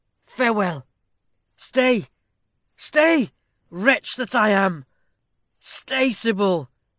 Farewell!" 0.25 0.87
"Stay, 1.55 2.07
stay! 2.75 3.29
wretch 3.69 4.15
that 4.15 4.33
I 4.33 4.49
am. 4.49 4.85
Stay, 5.59 6.09
Sybil! 6.09 6.71